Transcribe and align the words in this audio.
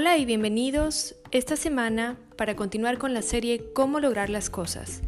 Hola 0.00 0.16
y 0.16 0.24
bienvenidos 0.24 1.16
esta 1.32 1.56
semana 1.56 2.16
para 2.36 2.54
continuar 2.54 2.98
con 2.98 3.14
la 3.14 3.20
serie 3.20 3.72
Cómo 3.74 3.98
lograr 3.98 4.30
las 4.30 4.48
cosas. 4.48 5.02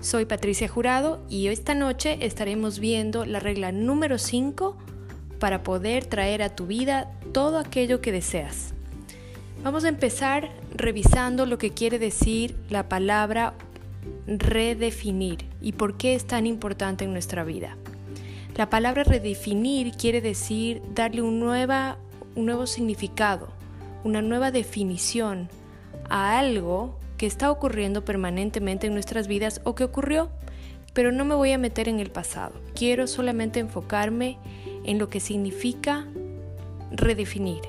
Soy 0.00 0.24
Patricia 0.24 0.68
Jurado 0.68 1.20
y 1.28 1.48
esta 1.48 1.74
noche 1.74 2.18
estaremos 2.20 2.78
viendo 2.78 3.26
la 3.26 3.40
regla 3.40 3.72
número 3.72 4.18
5 4.18 4.76
para 5.40 5.64
poder 5.64 6.06
traer 6.06 6.42
a 6.42 6.54
tu 6.54 6.68
vida 6.68 7.10
todo 7.32 7.58
aquello 7.58 8.00
que 8.00 8.12
deseas. 8.12 8.72
Vamos 9.64 9.82
a 9.82 9.88
empezar 9.88 10.52
revisando 10.76 11.44
lo 11.44 11.58
que 11.58 11.72
quiere 11.72 11.98
decir 11.98 12.54
la 12.70 12.88
palabra 12.88 13.54
redefinir 14.28 15.44
y 15.60 15.72
por 15.72 15.96
qué 15.96 16.14
es 16.14 16.24
tan 16.24 16.46
importante 16.46 17.04
en 17.04 17.12
nuestra 17.12 17.42
vida. 17.42 17.76
La 18.54 18.70
palabra 18.70 19.02
redefinir 19.02 19.96
quiere 19.96 20.20
decir 20.20 20.82
darle 20.94 21.22
un, 21.22 21.40
nueva, 21.40 21.98
un 22.36 22.46
nuevo 22.46 22.68
significado 22.68 23.55
una 24.06 24.22
nueva 24.22 24.52
definición 24.52 25.48
a 26.08 26.38
algo 26.38 26.96
que 27.18 27.26
está 27.26 27.50
ocurriendo 27.50 28.04
permanentemente 28.04 28.86
en 28.86 28.94
nuestras 28.94 29.26
vidas 29.26 29.60
o 29.64 29.74
que 29.74 29.82
ocurrió, 29.82 30.30
pero 30.94 31.10
no 31.10 31.24
me 31.24 31.34
voy 31.34 31.50
a 31.50 31.58
meter 31.58 31.88
en 31.88 31.98
el 31.98 32.10
pasado. 32.10 32.54
Quiero 32.74 33.08
solamente 33.08 33.58
enfocarme 33.58 34.38
en 34.84 34.98
lo 34.98 35.08
que 35.08 35.18
significa 35.18 36.06
redefinir. 36.92 37.62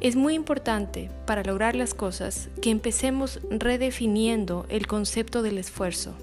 Es 0.00 0.16
muy 0.16 0.34
importante 0.34 1.10
para 1.24 1.42
lograr 1.42 1.74
las 1.74 1.94
cosas 1.94 2.50
que 2.60 2.70
empecemos 2.70 3.40
redefiniendo 3.48 4.66
el 4.68 4.86
concepto 4.86 5.40
del 5.40 5.56
esfuerzo. 5.56 6.14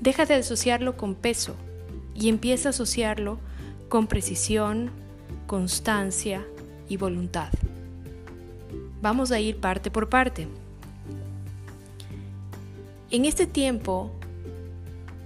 Deja 0.00 0.26
de 0.26 0.34
asociarlo 0.34 0.98
con 0.98 1.14
peso 1.14 1.56
y 2.14 2.28
empieza 2.28 2.68
a 2.68 2.70
asociarlo 2.70 3.38
con 3.88 4.06
precisión, 4.06 4.90
constancia 5.46 6.44
y 6.88 6.98
voluntad. 6.98 7.48
Vamos 9.00 9.30
a 9.30 9.38
ir 9.38 9.58
parte 9.58 9.90
por 9.90 10.08
parte. 10.08 10.48
En 13.10 13.24
este 13.24 13.46
tiempo, 13.46 14.10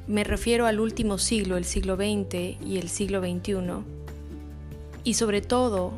me 0.06 0.24
refiero 0.24 0.66
al 0.66 0.78
último 0.78 1.16
siglo, 1.16 1.56
el 1.56 1.64
siglo 1.64 1.96
XX 1.96 2.60
y 2.64 2.78
el 2.78 2.88
siglo 2.88 3.20
XXI, 3.20 3.56
y 5.04 5.14
sobre 5.14 5.40
todo 5.40 5.92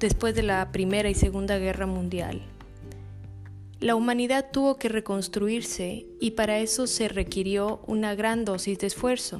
después 0.00 0.34
de 0.34 0.42
la 0.42 0.72
Primera 0.72 1.08
y 1.08 1.14
Segunda 1.14 1.56
Guerra 1.58 1.86
Mundial. 1.86 2.42
La 3.80 3.94
humanidad 3.94 4.50
tuvo 4.50 4.76
que 4.76 4.88
reconstruirse 4.88 6.06
y 6.20 6.32
para 6.32 6.58
eso 6.58 6.86
se 6.86 7.08
requirió 7.08 7.80
una 7.86 8.14
gran 8.14 8.44
dosis 8.44 8.78
de 8.78 8.88
esfuerzo. 8.88 9.38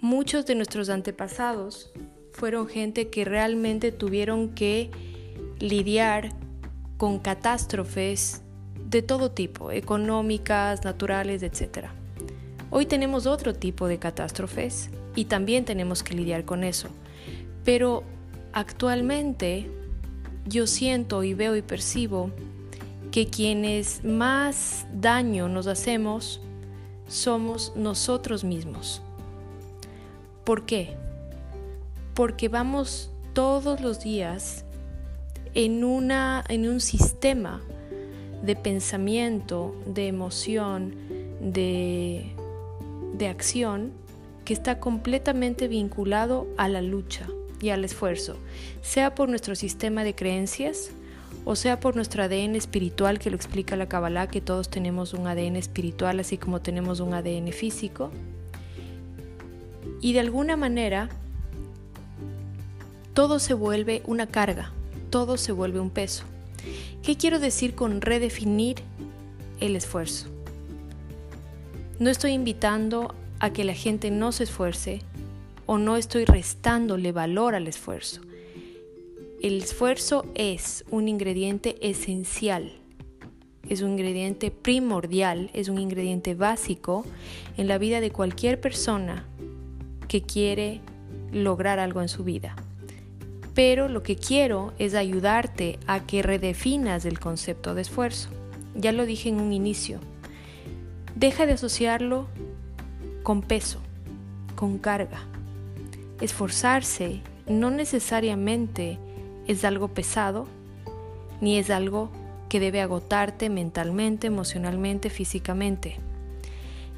Muchos 0.00 0.46
de 0.46 0.54
nuestros 0.54 0.88
antepasados 0.88 1.92
fueron 2.32 2.66
gente 2.66 3.08
que 3.08 3.24
realmente 3.24 3.92
tuvieron 3.92 4.54
que 4.54 4.90
lidiar 5.58 6.30
con 7.02 7.18
catástrofes 7.18 8.42
de 8.88 9.02
todo 9.02 9.32
tipo, 9.32 9.72
económicas, 9.72 10.84
naturales, 10.84 11.42
etc. 11.42 11.86
Hoy 12.70 12.86
tenemos 12.86 13.26
otro 13.26 13.54
tipo 13.54 13.88
de 13.88 13.98
catástrofes 13.98 14.88
y 15.16 15.24
también 15.24 15.64
tenemos 15.64 16.04
que 16.04 16.14
lidiar 16.14 16.44
con 16.44 16.62
eso. 16.62 16.90
Pero 17.64 18.04
actualmente 18.52 19.68
yo 20.46 20.68
siento 20.68 21.24
y 21.24 21.34
veo 21.34 21.56
y 21.56 21.62
percibo 21.62 22.30
que 23.10 23.26
quienes 23.26 24.04
más 24.04 24.86
daño 24.94 25.48
nos 25.48 25.66
hacemos 25.66 26.40
somos 27.08 27.72
nosotros 27.74 28.44
mismos. 28.44 29.02
¿Por 30.44 30.66
qué? 30.66 30.96
Porque 32.14 32.48
vamos 32.48 33.10
todos 33.32 33.80
los 33.80 34.04
días 34.04 34.64
en, 35.54 35.84
una, 35.84 36.44
en 36.48 36.68
un 36.68 36.80
sistema 36.80 37.60
de 38.42 38.56
pensamiento, 38.56 39.74
de 39.86 40.08
emoción, 40.08 40.94
de, 41.40 42.32
de 43.14 43.28
acción 43.28 43.92
que 44.44 44.54
está 44.54 44.80
completamente 44.80 45.68
vinculado 45.68 46.46
a 46.56 46.68
la 46.68 46.82
lucha 46.82 47.28
y 47.60 47.70
al 47.70 47.84
esfuerzo, 47.84 48.36
sea 48.80 49.14
por 49.14 49.28
nuestro 49.28 49.54
sistema 49.54 50.02
de 50.02 50.14
creencias 50.14 50.90
o 51.44 51.56
sea 51.56 51.80
por 51.80 51.96
nuestro 51.96 52.22
ADN 52.22 52.56
espiritual 52.56 53.18
que 53.18 53.30
lo 53.30 53.36
explica 53.36 53.76
la 53.76 53.88
Kabbalah, 53.88 54.28
que 54.28 54.40
todos 54.40 54.68
tenemos 54.68 55.12
un 55.12 55.26
ADN 55.26 55.56
espiritual 55.56 56.20
así 56.20 56.38
como 56.38 56.60
tenemos 56.60 57.00
un 57.00 57.14
ADN 57.14 57.52
físico. 57.52 58.10
Y 60.00 60.12
de 60.12 60.20
alguna 60.20 60.56
manera 60.56 61.08
todo 63.14 63.38
se 63.38 63.54
vuelve 63.54 64.02
una 64.06 64.26
carga, 64.26 64.72
todo 65.12 65.36
se 65.36 65.52
vuelve 65.52 65.78
un 65.78 65.90
peso. 65.90 66.24
¿Qué 67.02 67.16
quiero 67.16 67.38
decir 67.38 67.74
con 67.74 68.00
redefinir 68.00 68.76
el 69.60 69.76
esfuerzo? 69.76 70.26
No 71.98 72.08
estoy 72.08 72.32
invitando 72.32 73.14
a 73.38 73.52
que 73.52 73.62
la 73.62 73.74
gente 73.74 74.10
no 74.10 74.32
se 74.32 74.44
esfuerce 74.44 75.02
o 75.66 75.76
no 75.76 75.98
estoy 75.98 76.24
restándole 76.24 77.12
valor 77.12 77.54
al 77.54 77.68
esfuerzo. 77.68 78.22
El 79.42 79.58
esfuerzo 79.58 80.24
es 80.34 80.82
un 80.90 81.08
ingrediente 81.08 81.76
esencial, 81.86 82.72
es 83.68 83.82
un 83.82 83.90
ingrediente 83.90 84.50
primordial, 84.50 85.50
es 85.52 85.68
un 85.68 85.78
ingrediente 85.78 86.34
básico 86.34 87.04
en 87.58 87.68
la 87.68 87.76
vida 87.76 88.00
de 88.00 88.12
cualquier 88.12 88.60
persona 88.62 89.26
que 90.08 90.22
quiere 90.22 90.80
lograr 91.32 91.80
algo 91.80 92.00
en 92.00 92.08
su 92.08 92.24
vida 92.24 92.56
pero 93.54 93.88
lo 93.88 94.02
que 94.02 94.16
quiero 94.16 94.72
es 94.78 94.94
ayudarte 94.94 95.78
a 95.86 96.00
que 96.00 96.22
redefinas 96.22 97.04
el 97.04 97.18
concepto 97.18 97.74
de 97.74 97.82
esfuerzo. 97.82 98.28
Ya 98.74 98.92
lo 98.92 99.04
dije 99.04 99.28
en 99.28 99.40
un 99.40 99.52
inicio. 99.52 100.00
Deja 101.14 101.44
de 101.46 101.52
asociarlo 101.52 102.26
con 103.22 103.42
peso, 103.42 103.80
con 104.56 104.78
carga. 104.78 105.20
Esforzarse 106.20 107.20
no 107.46 107.70
necesariamente 107.70 108.98
es 109.46 109.64
algo 109.64 109.88
pesado, 109.88 110.46
ni 111.40 111.58
es 111.58 111.70
algo 111.70 112.10
que 112.48 112.60
debe 112.60 112.80
agotarte 112.80 113.50
mentalmente, 113.50 114.28
emocionalmente, 114.28 115.10
físicamente. 115.10 115.96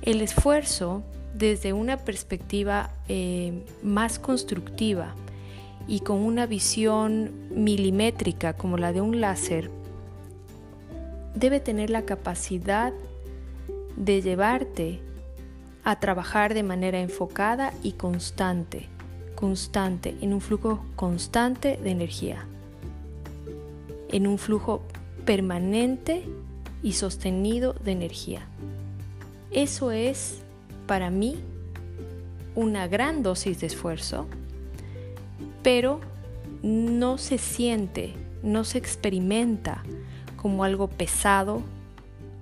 El 0.02 0.20
esfuerzo, 0.20 1.02
desde 1.34 1.72
una 1.72 1.96
perspectiva 1.96 2.90
eh, 3.08 3.64
más 3.82 4.18
constructiva, 4.18 5.14
y 5.86 6.00
con 6.00 6.18
una 6.18 6.46
visión 6.46 7.30
milimétrica 7.50 8.54
como 8.54 8.78
la 8.78 8.92
de 8.92 9.00
un 9.00 9.20
láser, 9.20 9.70
debe 11.34 11.60
tener 11.60 11.90
la 11.90 12.02
capacidad 12.02 12.92
de 13.96 14.22
llevarte 14.22 15.00
a 15.82 16.00
trabajar 16.00 16.54
de 16.54 16.62
manera 16.62 17.00
enfocada 17.00 17.72
y 17.82 17.92
constante, 17.92 18.88
constante, 19.34 20.16
en 20.20 20.32
un 20.32 20.40
flujo 20.40 20.84
constante 20.96 21.76
de 21.76 21.90
energía, 21.90 22.46
en 24.10 24.26
un 24.26 24.38
flujo 24.38 24.82
permanente 25.26 26.24
y 26.82 26.92
sostenido 26.92 27.74
de 27.74 27.92
energía. 27.92 28.46
Eso 29.50 29.90
es 29.90 30.40
para 30.86 31.10
mí 31.10 31.36
una 32.54 32.86
gran 32.88 33.22
dosis 33.22 33.60
de 33.60 33.66
esfuerzo 33.66 34.26
pero 35.64 35.98
no 36.62 37.18
se 37.18 37.38
siente, 37.38 38.12
no 38.44 38.62
se 38.62 38.78
experimenta 38.78 39.82
como 40.36 40.62
algo 40.62 40.88
pesado, 40.88 41.62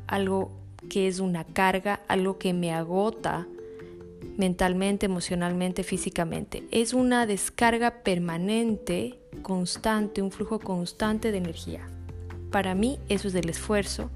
algo 0.09 0.50
que 0.91 1.06
es 1.06 1.21
una 1.21 1.44
carga, 1.44 2.00
algo 2.09 2.37
que 2.37 2.53
me 2.53 2.72
agota 2.75 3.47
mentalmente, 4.37 5.06
emocionalmente, 5.06 5.84
físicamente. 5.84 6.64
Es 6.73 6.94
una 6.94 7.25
descarga 7.25 8.02
permanente, 8.02 9.19
constante, 9.43 10.20
un 10.20 10.32
flujo 10.32 10.58
constante 10.58 11.31
de 11.31 11.38
energía. 11.38 11.87
Para 12.50 12.75
mí 12.75 12.99
eso 13.08 13.29
es 13.29 13.35
el 13.37 13.49
esfuerzo 13.49 14.11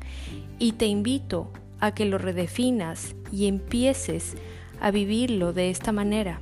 y 0.59 0.73
te 0.73 0.87
invito 0.87 1.53
a 1.79 1.95
que 1.95 2.07
lo 2.07 2.19
redefinas 2.19 3.15
y 3.31 3.47
empieces 3.47 4.35
a 4.81 4.91
vivirlo 4.91 5.53
de 5.53 5.71
esta 5.71 5.93
manera. 5.93 6.41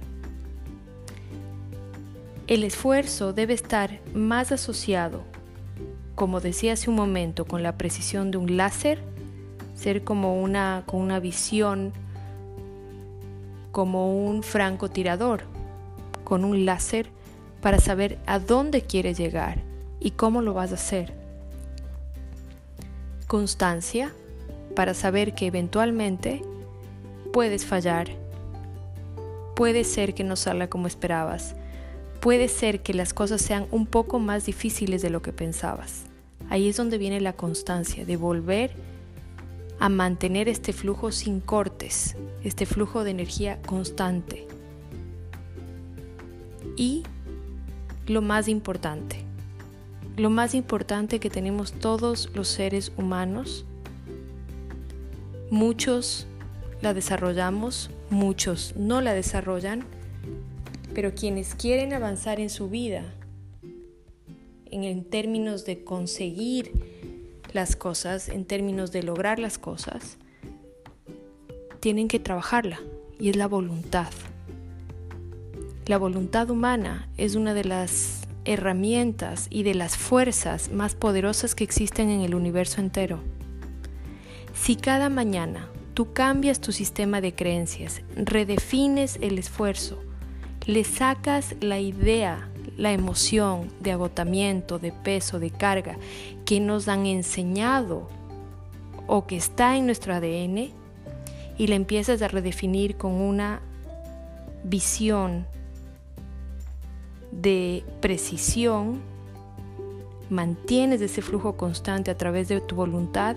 El 2.46 2.62
esfuerzo 2.62 3.32
debe 3.32 3.54
estar 3.54 4.00
más 4.12 4.52
asociado, 4.52 5.22
como 6.14 6.40
decía 6.40 6.74
hace 6.74 6.90
un 6.90 6.96
momento, 6.96 7.46
con 7.46 7.62
la 7.62 7.78
precisión 7.78 8.30
de 8.30 8.36
un 8.36 8.58
láser, 8.58 8.98
ser 9.74 10.04
como 10.04 10.42
una, 10.42 10.82
con 10.84 11.00
una 11.00 11.20
visión 11.20 11.94
como 13.72 14.26
un 14.26 14.42
francotirador, 14.42 15.44
con 16.22 16.44
un 16.44 16.66
láser 16.66 17.08
para 17.62 17.78
saber 17.78 18.18
a 18.26 18.38
dónde 18.38 18.82
quieres 18.82 19.16
llegar 19.16 19.62
y 19.98 20.10
cómo 20.10 20.42
lo 20.42 20.52
vas 20.52 20.70
a 20.70 20.74
hacer. 20.74 21.14
Constancia 23.26 24.12
para 24.76 24.92
saber 24.92 25.34
que 25.34 25.46
eventualmente 25.46 26.42
puedes 27.32 27.64
fallar, 27.64 28.08
puede 29.56 29.82
ser 29.84 30.12
que 30.12 30.24
no 30.24 30.36
salga 30.36 30.68
como 30.68 30.86
esperabas, 30.86 31.56
puede 32.24 32.48
ser 32.48 32.80
que 32.80 32.94
las 32.94 33.12
cosas 33.12 33.42
sean 33.42 33.66
un 33.70 33.84
poco 33.84 34.18
más 34.18 34.46
difíciles 34.46 35.02
de 35.02 35.10
lo 35.10 35.20
que 35.20 35.34
pensabas. 35.34 36.04
Ahí 36.48 36.70
es 36.70 36.76
donde 36.78 36.96
viene 36.96 37.20
la 37.20 37.34
constancia, 37.34 38.06
de 38.06 38.16
volver 38.16 38.70
a 39.78 39.90
mantener 39.90 40.48
este 40.48 40.72
flujo 40.72 41.12
sin 41.12 41.40
cortes, 41.40 42.16
este 42.42 42.64
flujo 42.64 43.04
de 43.04 43.10
energía 43.10 43.60
constante. 43.60 44.46
Y 46.78 47.02
lo 48.06 48.22
más 48.22 48.48
importante, 48.48 49.18
lo 50.16 50.30
más 50.30 50.54
importante 50.54 51.20
que 51.20 51.28
tenemos 51.28 51.72
todos 51.72 52.30
los 52.34 52.48
seres 52.48 52.90
humanos, 52.96 53.66
muchos 55.50 56.26
la 56.80 56.94
desarrollamos, 56.94 57.90
muchos 58.08 58.72
no 58.78 59.02
la 59.02 59.12
desarrollan, 59.12 59.84
pero 60.94 61.14
quienes 61.14 61.54
quieren 61.54 61.92
avanzar 61.92 62.40
en 62.40 62.50
su 62.50 62.68
vida, 62.70 63.02
en 64.70 65.04
términos 65.04 65.64
de 65.64 65.84
conseguir 65.84 66.72
las 67.52 67.76
cosas, 67.76 68.28
en 68.28 68.44
términos 68.44 68.92
de 68.92 69.02
lograr 69.02 69.38
las 69.38 69.58
cosas, 69.58 70.18
tienen 71.80 72.08
que 72.08 72.18
trabajarla 72.18 72.80
y 73.18 73.28
es 73.28 73.36
la 73.36 73.46
voluntad. 73.46 74.10
La 75.86 75.98
voluntad 75.98 76.48
humana 76.48 77.08
es 77.18 77.34
una 77.34 77.54
de 77.54 77.64
las 77.64 78.22
herramientas 78.44 79.48
y 79.50 79.62
de 79.62 79.74
las 79.74 79.96
fuerzas 79.96 80.70
más 80.70 80.94
poderosas 80.94 81.54
que 81.54 81.64
existen 81.64 82.08
en 82.08 82.22
el 82.22 82.34
universo 82.34 82.80
entero. 82.80 83.20
Si 84.54 84.76
cada 84.76 85.08
mañana 85.08 85.68
tú 85.94 86.12
cambias 86.12 86.60
tu 86.60 86.72
sistema 86.72 87.20
de 87.20 87.34
creencias, 87.34 88.02
redefines 88.16 89.18
el 89.20 89.38
esfuerzo, 89.38 90.02
le 90.66 90.84
sacas 90.84 91.54
la 91.60 91.78
idea, 91.78 92.48
la 92.76 92.92
emoción 92.92 93.70
de 93.80 93.92
agotamiento, 93.92 94.78
de 94.78 94.92
peso, 94.92 95.38
de 95.38 95.50
carga 95.50 95.96
que 96.44 96.60
nos 96.60 96.88
han 96.88 97.06
enseñado 97.06 98.08
o 99.06 99.26
que 99.26 99.36
está 99.36 99.76
en 99.76 99.86
nuestro 99.86 100.14
ADN 100.14 100.70
y 101.58 101.66
la 101.66 101.74
empiezas 101.74 102.22
a 102.22 102.28
redefinir 102.28 102.96
con 102.96 103.12
una 103.12 103.60
visión 104.64 105.46
de 107.30 107.84
precisión, 108.00 109.00
mantienes 110.30 111.00
ese 111.00 111.20
flujo 111.20 111.56
constante 111.56 112.10
a 112.10 112.16
través 112.16 112.48
de 112.48 112.60
tu 112.60 112.74
voluntad, 112.74 113.36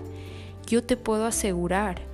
yo 0.66 0.82
te 0.82 0.96
puedo 0.96 1.26
asegurar 1.26 2.07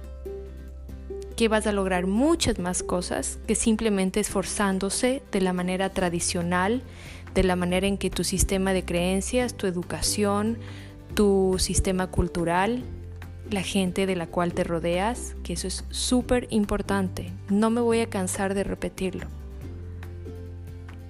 que 1.37 1.49
vas 1.49 1.67
a 1.67 1.73
lograr 1.73 2.07
muchas 2.07 2.59
más 2.59 2.83
cosas 2.83 3.39
que 3.47 3.55
simplemente 3.55 4.21
esforzándose 4.21 5.23
de 5.33 5.41
la 5.41 5.53
manera 5.53 5.91
tradicional, 5.91 6.83
de 7.35 7.43
la 7.43 7.57
manera 7.57 7.87
en 7.87 7.99
que 7.99 8.11
tu 8.11 8.25
sistema 8.25 8.73
de 8.73 8.85
creencias, 8.85 9.55
tu 9.55 9.67
educación, 9.67 10.59
tu 11.15 11.57
sistema 11.59 12.07
cultural, 12.07 12.85
la 13.51 13.63
gente 13.63 14.07
de 14.07 14.17
la 14.17 14.27
cual 14.27 14.55
te 14.55 14.65
rodeas, 14.65 15.35
que 15.43 15.55
eso 15.55 15.67
es 15.67 15.85
súper 15.91 16.47
importante. 16.51 17.33
No 17.49 17.71
me 17.71 17.81
voy 17.81 18.01
a 18.01 18.09
cansar 18.09 18.55
de 18.55 18.65
repetirlo. 18.65 19.27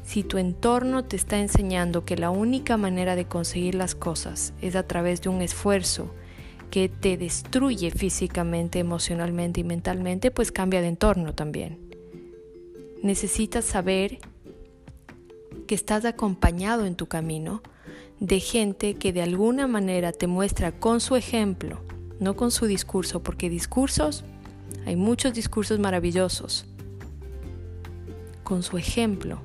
Si 0.02 0.22
tu 0.22 0.36
entorno 0.38 1.04
te 1.04 1.16
está 1.16 1.38
enseñando 1.38 2.04
que 2.04 2.16
la 2.16 2.30
única 2.30 2.76
manera 2.76 3.16
de 3.16 3.26
conseguir 3.26 3.74
las 3.74 3.94
cosas 3.94 4.52
es 4.60 4.76
a 4.76 4.86
través 4.86 5.22
de 5.22 5.30
un 5.30 5.40
esfuerzo, 5.40 6.14
que 6.70 6.88
te 6.88 7.16
destruye 7.16 7.90
físicamente, 7.90 8.78
emocionalmente 8.78 9.60
y 9.60 9.64
mentalmente, 9.64 10.30
pues 10.30 10.52
cambia 10.52 10.80
de 10.80 10.88
entorno 10.88 11.34
también. 11.34 11.78
Necesitas 13.02 13.64
saber 13.64 14.18
que 15.66 15.74
estás 15.74 16.04
acompañado 16.04 16.86
en 16.86 16.96
tu 16.96 17.06
camino 17.06 17.62
de 18.20 18.40
gente 18.40 18.94
que 18.94 19.12
de 19.12 19.22
alguna 19.22 19.66
manera 19.66 20.12
te 20.12 20.26
muestra 20.26 20.72
con 20.72 21.00
su 21.00 21.16
ejemplo, 21.16 21.80
no 22.20 22.36
con 22.36 22.50
su 22.50 22.66
discurso, 22.66 23.22
porque 23.22 23.50
discursos, 23.50 24.24
hay 24.86 24.96
muchos 24.96 25.34
discursos 25.34 25.78
maravillosos, 25.78 26.66
con 28.42 28.62
su 28.62 28.78
ejemplo, 28.78 29.38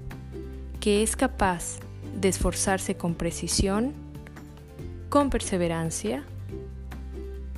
que 0.80 1.04
es 1.04 1.15
capaz 1.15 1.80
de 2.19 2.27
esforzarse 2.27 2.95
con 2.95 3.15
precisión, 3.15 3.94
con 5.10 5.30
perseverancia, 5.30 6.25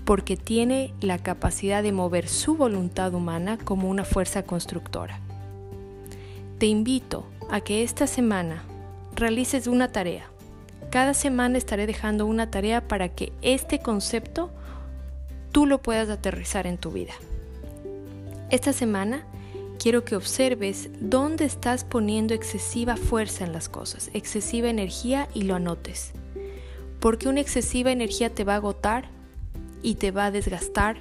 porque 0.06 0.38
tiene 0.38 0.94
la 1.01 1.19
capacidad 1.19 1.83
de 1.83 1.92
mover 1.92 2.27
su 2.27 2.56
voluntad 2.56 3.13
humana 3.13 3.57
como 3.57 3.89
una 3.89 4.03
fuerza 4.03 4.44
constructora. 4.44 5.19
Te 6.57 6.65
invito 6.65 7.25
a 7.50 7.62
que 7.62 7.83
esta 7.83 8.07
semana 8.07 8.63
realices 9.15 9.68
una 9.68 9.92
tarea. 9.92 10.25
Cada 10.89 11.13
semana 11.13 11.57
estaré 11.57 11.88
dejando 11.88 12.25
una 12.25 12.51
tarea 12.51 12.88
para 12.88 13.09
que 13.09 13.31
este 13.42 13.80
concepto 13.80 14.51
tú 15.51 15.65
lo 15.65 15.81
puedas 15.81 16.09
aterrizar 16.09 16.68
en 16.68 16.77
tu 16.77 16.92
vida. 16.92 17.13
Esta 18.50 18.74
semana 18.74 19.24
quiero 19.80 20.03
que 20.03 20.15
observes 20.15 20.89
dónde 21.00 21.45
estás 21.45 21.83
poniendo 21.83 22.33
excesiva 22.33 22.98
fuerza 22.98 23.45
en 23.45 23.53
las 23.53 23.69
cosas, 23.69 24.12
excesiva 24.13 24.69
energía 24.69 25.27
y 25.33 25.44
lo 25.44 25.56
anotes. 25.56 26.12
Porque 27.00 27.30
una 27.30 27.39
excesiva 27.39 27.92
energía 27.92 28.30
te 28.30 28.44
va 28.44 28.53
a 28.53 28.57
agotar 28.57 29.09
y 29.81 29.95
te 29.95 30.11
va 30.11 30.25
a 30.25 30.31
desgastar 30.31 30.97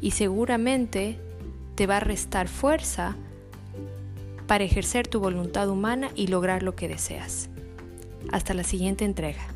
y 0.00 0.12
seguramente 0.12 1.18
te 1.74 1.86
va 1.86 1.98
a 1.98 2.00
restar 2.00 2.48
fuerza 2.48 3.16
para 4.46 4.64
ejercer 4.64 5.08
tu 5.08 5.20
voluntad 5.20 5.68
humana 5.68 6.10
y 6.14 6.28
lograr 6.28 6.62
lo 6.62 6.76
que 6.76 6.88
deseas. 6.88 7.48
Hasta 8.32 8.54
la 8.54 8.64
siguiente 8.64 9.04
entrega. 9.04 9.55